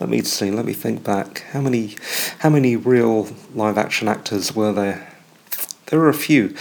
let 0.00 0.08
me 0.08 0.22
see. 0.22 0.50
Let 0.50 0.64
me 0.64 0.72
think 0.72 1.04
back. 1.04 1.44
How 1.52 1.60
many, 1.60 1.94
how 2.38 2.48
many 2.48 2.74
real 2.74 3.28
live 3.54 3.78
action 3.78 4.08
actors 4.08 4.56
were 4.56 4.72
there? 4.72 5.06
There 5.90 5.98
were 5.98 6.08
a 6.08 6.14
few, 6.14 6.54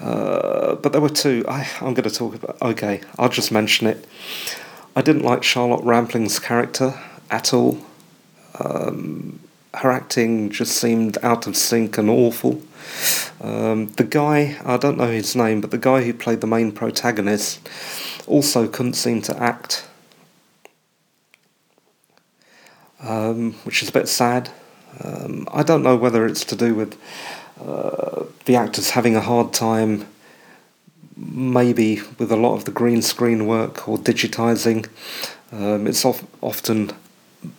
uh, 0.00 0.74
but 0.74 0.90
there 0.90 1.00
were 1.00 1.08
two. 1.08 1.44
I, 1.48 1.68
I'm 1.80 1.94
going 1.94 2.08
to 2.08 2.10
talk 2.10 2.34
about. 2.34 2.60
Okay, 2.60 3.00
I'll 3.16 3.28
just 3.28 3.52
mention 3.52 3.86
it. 3.86 4.06
I 4.96 5.02
didn't 5.02 5.22
like 5.22 5.44
Charlotte 5.44 5.84
Rampling's 5.84 6.40
character 6.40 7.00
at 7.30 7.54
all. 7.54 7.78
Um, 8.58 9.38
her 9.74 9.92
acting 9.92 10.50
just 10.50 10.76
seemed 10.76 11.16
out 11.22 11.46
of 11.46 11.56
sync 11.56 11.96
and 11.96 12.10
awful. 12.10 12.60
Um, 13.40 13.86
the 13.92 14.04
guy, 14.04 14.60
I 14.64 14.76
don't 14.78 14.98
know 14.98 15.10
his 15.10 15.36
name, 15.36 15.60
but 15.60 15.70
the 15.70 15.78
guy 15.78 16.02
who 16.02 16.12
played 16.12 16.40
the 16.40 16.48
main 16.48 16.72
protagonist 16.72 17.60
also 18.26 18.66
couldn't 18.66 18.94
seem 18.94 19.22
to 19.22 19.40
act, 19.40 19.86
um, 23.00 23.52
which 23.62 23.80
is 23.82 23.90
a 23.90 23.92
bit 23.92 24.08
sad. 24.08 24.50
Um, 25.02 25.48
I 25.52 25.62
don't 25.62 25.84
know 25.84 25.96
whether 25.96 26.26
it's 26.26 26.44
to 26.46 26.56
do 26.56 26.74
with 26.74 26.98
uh, 27.66 28.24
the 28.44 28.56
actors 28.56 28.90
having 28.90 29.16
a 29.16 29.20
hard 29.20 29.52
time, 29.52 30.06
maybe 31.16 32.00
with 32.18 32.32
a 32.32 32.36
lot 32.36 32.54
of 32.54 32.64
the 32.64 32.70
green 32.70 33.02
screen 33.02 33.46
work 33.46 33.88
or 33.88 33.98
digitizing. 33.98 34.88
Um, 35.52 35.86
it's 35.86 36.04
of, 36.04 36.26
often 36.40 36.92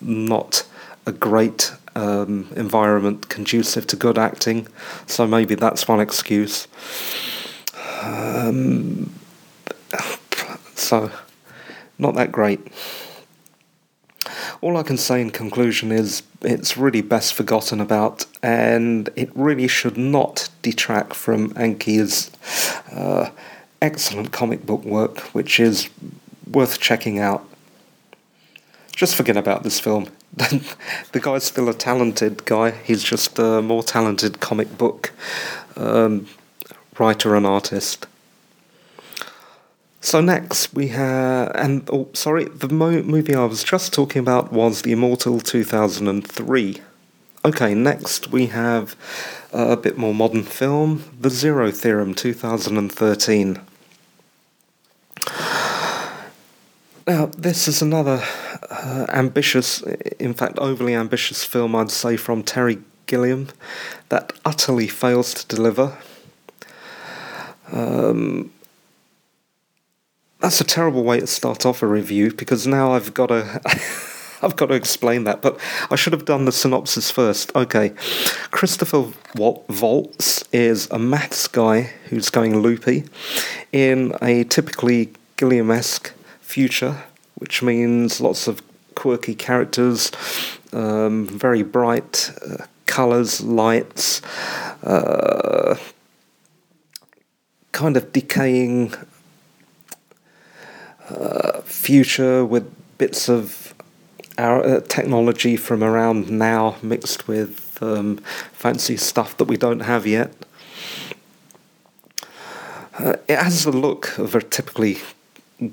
not 0.01 0.65
a 1.05 1.12
great 1.12 1.72
um, 1.95 2.48
environment 2.55 3.29
conducive 3.29 3.86
to 3.88 3.95
good 3.95 4.17
acting, 4.17 4.67
so 5.05 5.27
maybe 5.27 5.55
that's 5.55 5.88
one 5.88 6.00
excuse. 6.00 6.67
Um, 8.01 9.13
so, 10.75 11.12
not 11.98 12.15
that 12.15 12.31
great. 12.31 12.60
All 14.63 14.77
I 14.77 14.84
can 14.84 14.98
say 14.98 15.20
in 15.20 15.29
conclusion 15.29 15.91
is 15.91 16.24
it's 16.41 16.77
really 16.77 17.01
best 17.01 17.34
forgotten 17.34 17.82
about, 17.82 18.25
and 18.41 19.10
it 19.17 19.29
really 19.36 19.67
should 19.67 19.98
not 19.98 20.48
detract 20.62 21.13
from 21.15 21.50
Enki's 21.58 22.32
uh, 22.93 23.29
excellent 23.82 24.32
comic 24.32 24.65
book 24.65 24.86
work, 24.86 25.20
which 25.34 25.60
is 25.60 25.89
worth 26.50 26.79
checking 26.79 27.20
out. 27.20 27.46
Just 28.96 29.17
forget 29.17 29.36
about 29.36 29.63
this 29.63 29.82
film. 29.82 30.08
the 30.38 31.20
guy's 31.22 31.43
still 31.43 31.67
a 31.67 31.74
talented 31.74 32.46
guy. 32.46 32.72
He's 32.72 33.03
just 33.03 33.38
a 33.39 33.62
more 33.62 33.84
talented 33.84 34.39
comic 34.39 34.77
book 34.77 35.12
um, 35.75 36.25
writer 36.98 37.36
and 37.36 37.46
artist. 37.46 38.08
So 40.03 40.19
next 40.19 40.74
we 40.74 40.89
have, 40.89 41.53
and 41.55 41.89
oh, 41.89 42.10
sorry, 42.12 42.43
the 42.43 42.67
mo- 42.67 43.03
movie 43.03 43.33
I 43.33 43.45
was 43.45 43.63
just 43.63 43.93
talking 43.93 44.19
about 44.19 44.51
was 44.51 44.81
The 44.81 44.91
Immortal 44.91 45.39
2003. 45.39 46.81
Okay, 47.45 47.74
next 47.74 48.29
we 48.29 48.48
have 48.48 48.98
a 49.53 49.77
bit 49.77 49.98
more 49.98 50.13
modern 50.13 50.43
film, 50.43 51.05
The 51.22 51.29
Zero 51.29 51.72
Theorem 51.72 52.13
2013. 52.13 53.62
Now, 57.07 57.27
this 57.27 57.69
is 57.69 57.81
another 57.81 58.22
uh, 58.69 59.05
ambitious, 59.07 59.81
in 60.19 60.33
fact, 60.33 60.60
overly 60.60 60.95
ambitious 60.95 61.45
film, 61.45 61.77
I'd 61.77 61.91
say, 61.91 62.17
from 62.17 62.43
Terry 62.43 62.79
Gilliam 63.05 63.48
that 64.10 64.33
utterly 64.43 64.89
fails 64.89 65.33
to 65.33 65.48
deliver. 65.48 65.98
Um, 67.72 68.51
that's 70.43 70.59
a 70.59 70.65
terrible 70.65 71.05
way 71.05 71.21
to 71.21 71.25
start 71.25 71.65
off 71.65 71.81
a 71.81 71.88
review 71.88 72.33
because 72.33 72.67
now 72.67 72.91
I've 72.91 73.13
got 73.13 73.27
to. 73.27 73.62
I've 74.43 74.57
got 74.57 74.65
to 74.65 74.73
explain 74.73 75.23
that, 75.23 75.41
but 75.41 75.57
I 75.89 75.95
should 75.95 76.12
have 76.12 76.25
done 76.25 76.43
the 76.43 76.51
synopsis 76.51 77.09
first. 77.09 77.55
Okay, 77.55 77.93
Christopher 78.51 79.13
Waltz 79.38 80.43
is 80.51 80.91
a 80.91 81.00
maths 81.00 81.47
guy 81.47 81.83
who's 82.09 82.29
going 82.29 82.59
loopy 82.59 83.05
in 83.71 84.13
a 84.21 84.43
typically 84.43 85.13
Gilliam-esque 85.38 86.12
future, 86.41 87.05
which 87.35 87.63
means 87.63 88.19
lots 88.19 88.45
of 88.50 88.62
quirky 88.95 89.33
characters, 89.33 90.12
um, 90.73 91.25
very 91.25 91.63
bright 91.63 92.33
uh, 92.45 92.65
colours, 92.85 93.39
lights, 93.39 94.21
uh, 94.83 95.77
kind 97.71 97.95
of 97.95 98.12
decaying 98.12 98.93
future 101.65 102.45
with 102.45 102.72
bits 102.98 103.29
of 103.29 103.74
our 104.38 104.63
uh, 104.63 104.81
technology 104.81 105.55
from 105.57 105.83
around 105.83 106.29
now 106.29 106.77
mixed 106.81 107.27
with 107.27 107.77
um, 107.81 108.17
fancy 108.51 108.98
stuff 108.98 109.38
that 109.38 109.45
we 109.45 109.57
don't 109.57 109.81
have 109.81 110.07
yet. 110.07 110.33
Uh, 112.98 113.16
it 113.27 113.37
has 113.37 113.63
the 113.63 113.72
look 113.72 114.18
of 114.18 114.35
a 114.35 114.42
typically 114.42 115.00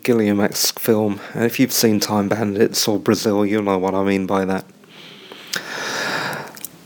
Gilliam-esque 0.02 0.78
film, 0.78 1.20
and 1.34 1.44
if 1.44 1.58
you've 1.58 1.72
seen 1.72 2.00
Time 2.00 2.28
Bandits 2.28 2.86
or 2.86 2.98
Brazil, 2.98 3.44
you'll 3.44 3.62
know 3.62 3.78
what 3.78 3.94
I 3.94 4.04
mean 4.04 4.26
by 4.26 4.44
that. 4.44 4.64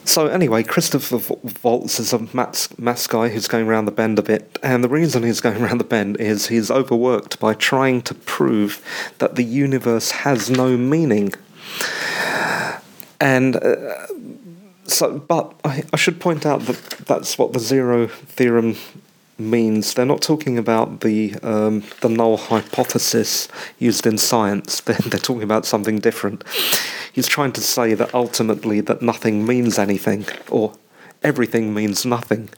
So 0.04 0.26
anyway, 0.26 0.62
Christopher 0.62 1.18
Waltz 1.62 1.98
is 1.98 2.12
a 2.12 2.18
maths 2.34 3.06
guy 3.06 3.28
who's 3.30 3.48
going 3.48 3.66
around 3.66 3.86
the 3.86 3.92
bend 3.92 4.18
a 4.18 4.22
bit, 4.22 4.58
and 4.62 4.84
the 4.84 4.88
reason 4.88 5.22
he's 5.22 5.40
going 5.40 5.62
around 5.62 5.78
the 5.78 5.84
bend 5.84 6.18
is 6.18 6.48
he's 6.48 6.70
overworked 6.70 7.40
by 7.40 7.54
trying 7.54 8.02
to 8.02 8.14
prove 8.14 8.82
that 9.18 9.36
the 9.36 9.44
universe 9.44 10.10
has 10.10 10.50
no 10.50 10.76
meaning. 10.76 11.32
And 13.20 13.56
uh, 13.56 14.06
so, 14.84 15.18
but 15.18 15.54
I, 15.64 15.84
I 15.92 15.96
should 15.96 16.20
point 16.20 16.44
out 16.44 16.62
that 16.66 16.80
that's 17.06 17.38
what 17.38 17.54
the 17.54 17.58
zero 17.58 18.06
theorem 18.06 18.76
means. 19.38 19.94
They're 19.94 20.06
not 20.06 20.22
talking 20.22 20.58
about 20.58 21.00
the 21.00 21.34
um, 21.42 21.84
the 22.00 22.08
null 22.08 22.36
hypothesis 22.36 23.48
used 23.78 24.06
in 24.06 24.18
science. 24.18 24.80
They're, 24.84 24.96
they're 24.96 25.20
talking 25.20 25.42
about 25.42 25.66
something 25.66 25.98
different 25.98 26.44
he's 27.14 27.28
trying 27.28 27.52
to 27.52 27.60
say 27.60 27.94
that 27.94 28.12
ultimately 28.12 28.80
that 28.80 29.00
nothing 29.00 29.46
means 29.46 29.78
anything 29.78 30.26
or 30.50 30.74
everything 31.22 31.72
means 31.72 32.04
nothing. 32.04 32.50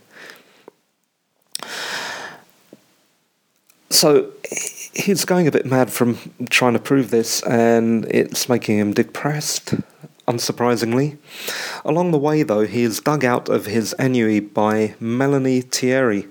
So 3.91 4.33
he's 4.95 5.25
going 5.25 5.47
a 5.47 5.51
bit 5.51 5.67
mad 5.67 5.93
from 5.93 6.19
trying 6.49 6.73
to 6.73 6.79
prove 6.79 7.11
this, 7.11 7.43
and 7.43 8.07
it's 8.07 8.49
making 8.49 8.79
him 8.79 8.93
depressed, 8.93 9.75
unsurprisingly. 10.27 11.19
Along 11.85 12.11
the 12.11 12.19
way, 12.19 12.43
though, 12.43 12.67
he 12.67 12.83
is 12.83 13.01
dug 13.01 13.25
out 13.25 13.49
of 13.49 13.67
his 13.67 13.95
ennui 13.99 14.41
by 14.41 14.95
Melanie 15.01 15.61
Thierry, 15.61 16.27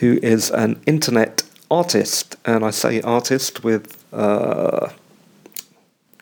who 0.00 0.18
is 0.22 0.50
an 0.50 0.80
internet 0.86 1.42
artist, 1.70 2.36
and 2.44 2.64
I 2.64 2.70
say 2.70 3.00
artist 3.00 3.64
with 3.64 4.02
uh, 4.12 4.90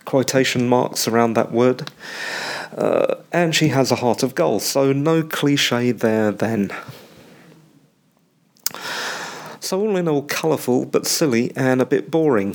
quotation 0.05 0.69
marks 0.69 1.07
around 1.07 1.35
that 1.35 1.53
word. 1.53 1.91
Uh, 2.77 3.17
and 3.33 3.55
she 3.55 3.69
has 3.69 3.91
a 3.91 3.97
heart 3.97 4.23
of 4.23 4.35
gold, 4.35 4.63
so 4.63 4.93
no 4.93 5.23
cliche 5.23 5.93
there 5.93 6.31
then. 6.31 6.75
So, 9.61 9.81
all 9.81 9.97
in 9.97 10.09
all, 10.09 10.23
colourful 10.23 10.87
but 10.87 11.07
silly 11.07 11.53
and 11.57 11.83
a 11.83 11.87
bit 11.87 12.11
boring. 12.11 12.55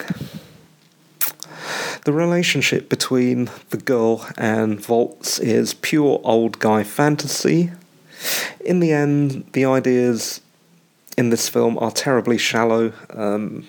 The 2.04 2.14
relationship 2.14 2.90
between 2.90 3.52
the 3.70 3.78
girl 3.78 4.28
and 4.36 4.84
Waltz 4.88 5.38
is 5.38 5.76
pure 5.76 6.20
old 6.24 6.58
guy 6.58 6.84
fantasy. 6.84 7.72
In 8.60 8.80
the 8.80 8.92
end, 8.92 9.46
the 9.54 9.66
ideas 9.66 10.42
in 11.16 11.30
this 11.30 11.48
film 11.48 11.78
are 11.78 11.92
terribly 11.92 12.40
shallow. 12.40 12.92
Um, 13.12 13.68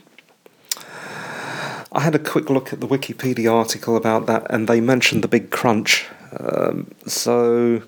I 1.93 2.01
had 2.01 2.15
a 2.15 2.19
quick 2.19 2.49
look 2.49 2.73
at 2.73 2.81
the 2.81 2.87
Wikipedia 2.87 3.53
article 3.53 3.97
about 3.97 4.25
that, 4.27 4.47
and 4.49 4.67
they 4.67 4.81
mentioned 4.81 5.23
the 5.23 5.29
big 5.29 5.51
crunch. 5.51 6.07
Um, 6.41 6.91
so 7.07 7.83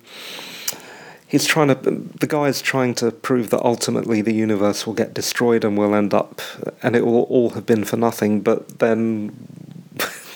he's 1.26 1.46
trying 1.46 1.68
to. 1.68 1.74
The 1.74 2.26
guy 2.26 2.48
is 2.48 2.61
trying 2.61 2.94
to 2.96 3.11
prove 3.11 3.48
that 3.48 3.62
ultimately 3.62 4.20
the 4.20 4.35
universe 4.35 4.87
will 4.87 4.92
get 4.92 5.14
destroyed 5.14 5.64
and 5.64 5.78
will 5.78 5.94
end 5.94 6.12
up, 6.12 6.42
and 6.83 6.94
it 6.94 7.07
will 7.07 7.22
all 7.22 7.50
have 7.50 7.64
been 7.64 7.85
for 7.85 7.96
nothing. 7.96 8.42
But 8.42 8.80
then 8.80 9.63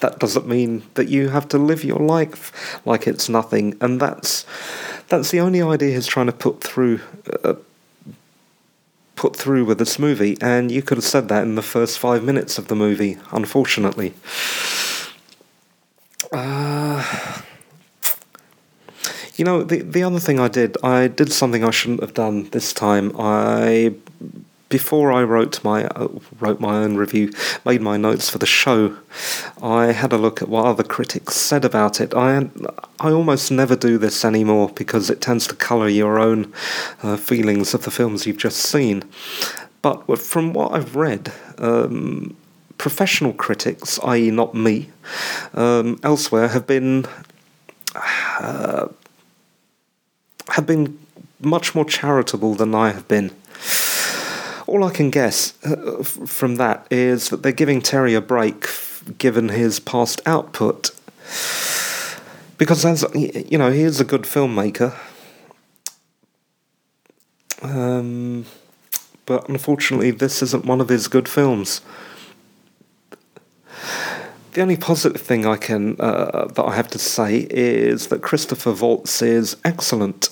that 0.01 0.19
doesn't 0.19 0.47
mean 0.47 0.83
that 0.95 1.09
you 1.09 1.29
have 1.29 1.49
to 1.49 1.59
live 1.59 1.85
your 1.85 1.99
life 1.99 2.81
like 2.85 3.07
it's 3.07 3.29
nothing, 3.29 3.77
and 3.81 4.01
that's 4.01 4.45
that's 5.09 5.31
the 5.31 5.41
only 5.41 5.63
idea 5.63 5.95
he's 5.95 6.07
trying 6.07 6.27
to 6.27 6.33
put 6.33 6.63
through. 6.63 7.01
Uh, 7.45 7.55
put 9.17 9.35
through 9.35 9.65
with 9.65 9.79
this 9.79 9.99
movie, 9.99 10.39
and 10.41 10.71
you 10.71 10.81
could 10.81 10.97
have 10.97 11.05
said 11.05 11.29
that 11.29 11.43
in 11.43 11.57
the 11.57 11.63
first 11.63 11.99
five 11.99 12.23
minutes 12.23 12.57
of 12.57 12.69
the 12.69 12.77
movie, 12.77 13.19
unfortunately. 13.33 14.15
Uh, 16.31 17.03
you 19.37 19.45
know, 19.45 19.63
the 19.63 19.83
the 19.83 20.03
other 20.05 20.21
thing 20.21 20.39
I 20.39 20.49
did, 20.49 20.77
I 20.85 21.09
did 21.09 21.33
something 21.33 21.65
I 21.65 21.71
shouldn't 21.71 22.01
have 22.01 22.15
done 22.15 22.51
this 22.51 22.73
time. 22.73 23.13
I 23.19 23.95
before 24.69 25.13
I 25.13 25.23
wrote 25.23 25.63
my 25.65 25.85
uh, 25.87 26.09
wrote 26.39 26.61
my 26.61 26.77
own 26.77 26.97
review, 26.97 27.33
made 27.65 27.81
my 27.81 27.97
notes 27.97 28.29
for 28.29 28.39
the 28.39 28.47
show, 28.47 28.97
I 29.63 29.93
had 29.93 30.13
a 30.13 30.19
look 30.19 30.43
at 30.43 30.49
what 30.49 30.67
other 30.67 30.83
critics 30.83 31.35
said 31.37 31.65
about 31.65 32.01
it. 32.01 32.15
I 32.15 32.49
I 33.01 33.11
almost 33.11 33.51
never 33.51 33.77
do 33.77 33.99
this 33.99 34.25
anymore 34.25 34.71
because 34.75 35.11
it 35.11 35.21
tends 35.21 35.47
to 35.49 35.55
colour 35.55 35.89
your 35.89 36.19
own 36.19 36.53
uh, 37.03 37.17
feelings 37.17 37.75
of 37.75 37.85
the 37.85 37.91
films 37.91 38.27
you've 38.27 38.39
just 38.39 38.59
seen. 38.59 39.05
But 39.81 40.19
from 40.19 40.53
what 40.53 40.73
I've 40.73 40.97
read, 40.97 41.33
um, 41.59 42.37
professional 42.79 43.33
critics, 43.33 43.99
i.e., 44.05 44.31
not 44.31 44.55
me, 44.55 44.91
um, 45.55 45.99
elsewhere 46.03 46.49
have 46.49 46.67
been 46.67 47.07
uh, 47.95 48.89
have 50.51 50.67
been 50.67 50.99
much 51.41 51.75
more 51.75 51.85
charitable 51.85 52.55
than 52.55 52.75
I 52.75 52.91
have 52.91 53.07
been 53.07 53.31
all 54.69 54.85
I 54.85 54.91
can 54.91 55.11
guess 55.11 55.55
uh, 55.65 56.03
from 56.03 56.57
that 56.57 56.87
is 56.91 57.31
that 57.31 57.43
they're 57.43 57.53
giving 57.53 57.81
Terry 57.81 58.15
a 58.15 58.21
break 58.21 58.69
given 59.17 59.49
his 59.49 59.81
past 59.81 60.21
output. 60.27 60.91
Because, 62.59 62.85
as 62.85 63.05
you 63.15 63.57
know, 63.57 63.71
he 63.71 63.83
is 63.83 64.01
a 64.01 64.05
good 64.05 64.23
filmmaker. 64.23 64.95
Um, 67.63 68.45
but 69.27 69.49
unfortunately, 69.49 70.11
this 70.11 70.43
isn't 70.43 70.65
one 70.65 70.81
of 70.81 70.89
his 70.89 71.09
good 71.09 71.29
films. 71.29 71.81
the 74.53 74.63
only 74.63 74.77
positive 74.77 75.21
thing 75.21 75.47
I 75.47 75.57
can 75.57 75.97
uh, 76.01 76.47
that 76.47 76.65
I 76.65 76.75
have 76.75 76.89
to 76.89 76.99
say 76.99 77.47
is 77.51 78.09
that 78.09 78.23
Christopher 78.23 78.73
Waltz 78.73 79.23
is 79.23 79.57
excellent. 79.65 80.31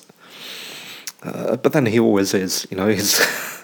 Uh, 1.22 1.57
but 1.57 1.72
then 1.72 1.87
he 1.87 1.99
always 1.99 2.35
is, 2.35 2.66
you 2.70 2.77
know. 2.77 2.88
He's 2.88 3.18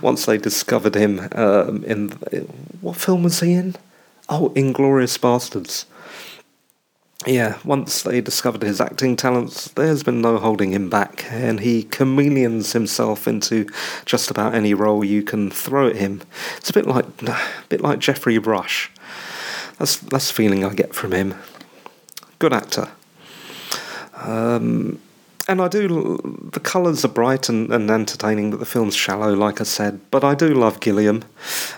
once 0.00 0.26
they 0.26 0.38
discovered 0.38 0.94
him 0.94 1.28
um, 1.32 1.84
in 1.84 2.10
what 2.80 2.96
film 2.96 3.22
was 3.22 3.40
he 3.40 3.52
in? 3.52 3.74
Oh, 4.28 4.50
Inglourious 4.56 5.18
Basterds. 5.18 5.84
Yeah, 7.26 7.58
once 7.64 8.02
they 8.02 8.20
discovered 8.20 8.62
his 8.62 8.80
acting 8.80 9.16
talents, 9.16 9.68
there's 9.68 10.04
been 10.04 10.20
no 10.20 10.38
holding 10.38 10.72
him 10.72 10.88
back, 10.88 11.24
and 11.30 11.58
he 11.58 11.82
chameleons 11.82 12.72
himself 12.72 13.26
into 13.26 13.66
just 14.04 14.30
about 14.30 14.54
any 14.54 14.74
role 14.74 15.04
you 15.04 15.22
can 15.22 15.50
throw 15.50 15.88
at 15.88 15.96
him. 15.96 16.22
It's 16.56 16.70
a 16.70 16.72
bit 16.72 16.86
like, 16.86 17.06
a 17.22 17.38
bit 17.68 17.80
like 17.80 17.98
Geoffrey 17.98 18.38
Rush. 18.38 18.92
That's 19.78 19.96
that's 19.96 20.28
the 20.28 20.34
feeling 20.34 20.64
I 20.64 20.72
get 20.72 20.94
from 20.94 21.12
him. 21.12 21.34
Good 22.38 22.52
actor. 22.52 22.90
Um, 24.14 25.00
and 25.48 25.60
I 25.60 25.68
do. 25.68 26.48
The 26.52 26.60
colours 26.60 27.04
are 27.04 27.08
bright 27.08 27.48
and, 27.48 27.72
and 27.72 27.90
entertaining, 27.90 28.50
but 28.50 28.58
the 28.58 28.66
film's 28.66 28.96
shallow, 28.96 29.32
like 29.34 29.60
I 29.60 29.64
said. 29.64 30.00
But 30.10 30.24
I 30.24 30.34
do 30.34 30.48
love 30.54 30.80
Gilliam. 30.80 31.24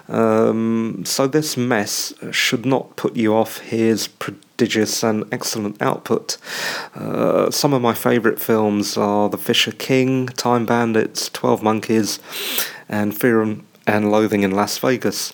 Um, 0.08 1.02
so 1.04 1.26
this 1.26 1.56
mess 1.56 2.12
should 2.30 2.64
not 2.64 2.96
put 2.96 3.16
you 3.16 3.34
off 3.34 3.58
his 3.58 4.08
prodigious 4.08 5.02
and 5.02 5.24
excellent 5.32 5.80
output. 5.82 6.38
Uh, 6.94 7.50
some 7.50 7.74
of 7.74 7.82
my 7.82 7.94
favourite 7.94 8.40
films 8.40 8.96
are 8.96 9.28
The 9.28 9.38
Fisher 9.38 9.72
King, 9.72 10.26
Time 10.28 10.64
Bandits, 10.64 11.28
Twelve 11.28 11.62
Monkeys, 11.62 12.18
and 12.88 13.18
Fear 13.18 13.58
and 13.86 14.10
Loathing 14.10 14.42
in 14.42 14.52
Las 14.52 14.78
Vegas. 14.78 15.32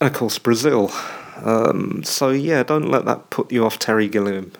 And 0.00 0.08
of 0.08 0.14
course, 0.14 0.38
Brazil. 0.38 0.90
Um, 1.44 2.02
so 2.02 2.30
yeah, 2.30 2.62
don't 2.62 2.90
let 2.90 3.04
that 3.04 3.28
put 3.28 3.52
you 3.52 3.66
off 3.66 3.78
Terry 3.78 4.08
Gilliam. 4.08 4.52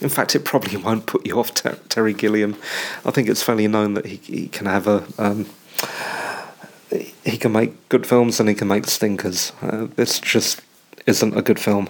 In 0.00 0.08
fact, 0.08 0.34
it 0.34 0.44
probably 0.44 0.76
won't 0.84 1.06
put 1.06 1.26
you 1.26 1.38
off 1.38 1.54
ter- 1.54 1.78
Terry 1.88 2.14
Gilliam. 2.14 2.56
I 3.04 3.10
think 3.10 3.28
it's 3.28 3.42
fairly 3.42 3.68
known 3.68 3.94
that 3.94 4.06
he, 4.06 4.16
he 4.16 4.48
can 4.48 4.66
have 4.66 4.86
a. 4.86 5.04
Um, 5.18 5.46
he 7.24 7.38
can 7.38 7.50
make 7.52 7.88
good 7.88 8.06
films 8.06 8.38
and 8.38 8.48
he 8.48 8.54
can 8.54 8.68
make 8.68 8.86
stinkers. 8.86 9.52
Uh, 9.60 9.88
this 9.96 10.20
just 10.20 10.60
isn't 11.06 11.36
a 11.36 11.42
good 11.42 11.58
film. 11.58 11.88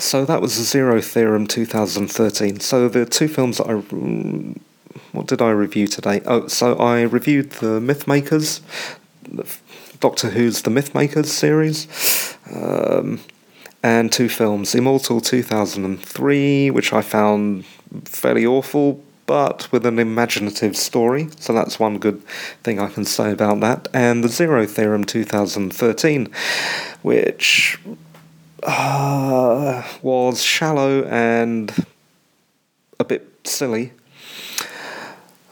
So 0.00 0.24
that 0.24 0.40
was 0.40 0.52
Zero 0.52 1.00
Theorem 1.00 1.46
2013. 1.46 2.60
So 2.60 2.88
the 2.88 3.06
two 3.06 3.28
films 3.28 3.58
that 3.58 3.68
I. 3.68 3.74
What 5.12 5.26
did 5.26 5.40
I 5.40 5.50
review 5.50 5.86
today? 5.86 6.20
Oh, 6.26 6.48
so 6.48 6.76
I 6.76 7.02
reviewed 7.02 7.50
the 7.52 7.80
Mythmakers, 7.80 8.60
Doctor 10.00 10.30
Who's 10.30 10.62
The 10.62 10.70
Mythmakers 10.70 11.26
series. 11.26 12.36
Um, 12.52 13.20
and 13.82 14.12
two 14.12 14.28
films 14.28 14.74
Immortal 14.74 15.20
2003, 15.20 16.70
which 16.70 16.92
I 16.92 17.02
found 17.02 17.64
fairly 18.04 18.46
awful, 18.46 19.02
but 19.26 19.70
with 19.72 19.86
an 19.86 19.98
imaginative 19.98 20.76
story, 20.76 21.28
so 21.38 21.52
that's 21.52 21.78
one 21.78 21.98
good 21.98 22.22
thing 22.62 22.78
I 22.78 22.88
can 22.88 23.04
say 23.04 23.32
about 23.32 23.60
that, 23.60 23.88
and 23.92 24.22
The 24.22 24.28
Zero 24.28 24.66
Theorem 24.66 25.04
2013, 25.04 26.28
which 27.02 27.78
uh, 28.62 29.82
was 30.02 30.42
shallow 30.42 31.04
and 31.04 31.86
a 33.00 33.04
bit 33.04 33.28
silly. 33.44 33.92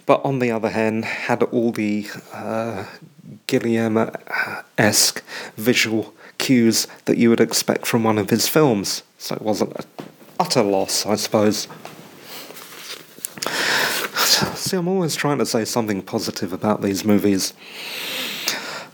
But 0.07 0.25
on 0.25 0.40
the 0.40 0.51
other 0.51 0.71
hand, 0.71 1.05
had 1.05 1.43
all 1.45 1.71
the 1.71 2.09
uh, 2.33 2.85
Gilliam 3.47 4.11
esque 4.77 5.23
visual 5.57 6.14
cues 6.40 6.88
that 7.05 7.18
you 7.18 7.31
would 7.31 7.40
expect 7.40 7.87
from 7.87 8.03
one 8.03 8.18
of 8.18 8.31
his 8.31 8.48
films. 8.48 9.05
So 9.18 9.37
it 9.37 9.42
wasn't 9.42 9.76
an 9.76 9.85
utter 10.40 10.62
loss, 10.62 11.07
I 11.07 11.14
suppose. 11.14 11.68
See, 14.57 14.76
I'm 14.76 14.88
always 14.88 15.14
trying 15.14 15.38
to 15.38 15.46
say 15.46 15.64
something 15.64 16.03
positive 16.03 16.53
about 16.53 16.83
these 16.83 17.05
movies. 17.05 17.53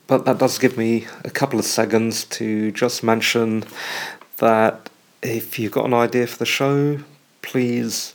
but 0.07 0.25
that 0.25 0.39
does 0.39 0.59
give 0.59 0.79
me 0.79 1.09
a 1.25 1.31
couple 1.31 1.59
of 1.59 1.65
seconds 1.65 2.25
to 2.27 2.71
just 2.71 3.03
mention 3.03 3.65
that 4.37 4.89
if 5.23 5.59
you've 5.59 5.73
got 5.73 5.87
an 5.87 5.95
idea 5.95 6.29
for 6.29 6.39
the 6.39 6.47
show, 6.47 7.01
please 7.41 8.15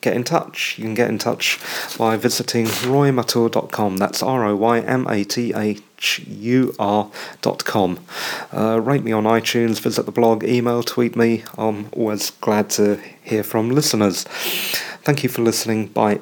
get 0.00 0.14
in 0.16 0.24
touch. 0.24 0.78
You 0.78 0.84
can 0.84 0.94
get 0.94 1.08
in 1.08 1.18
touch 1.18 1.58
by 1.98 2.16
visiting 2.16 2.66
roymathur.com. 2.66 3.96
That's 3.96 4.22
R 4.22 4.44
O 4.46 4.56
Y 4.56 4.80
M 4.80 5.06
A 5.08 5.24
T 5.24 5.52
H 5.54 6.20
U 6.26 6.74
R.com. 6.78 8.00
Uh, 8.52 8.80
rate 8.80 9.04
me 9.04 9.12
on 9.12 9.24
iTunes, 9.24 9.80
visit 9.80 10.06
the 10.06 10.12
blog, 10.12 10.44
email, 10.44 10.82
tweet 10.82 11.16
me. 11.16 11.44
I'm 11.58 11.88
always 11.92 12.30
glad 12.30 12.70
to 12.70 13.00
hear 13.22 13.42
from 13.42 13.70
listeners. 13.70 14.24
Thank 15.04 15.22
you 15.22 15.28
for 15.28 15.42
listening. 15.42 15.88
Bye. 15.88 16.20